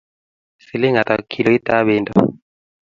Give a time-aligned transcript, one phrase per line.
[0.65, 2.11] siling ata kiloitab bendo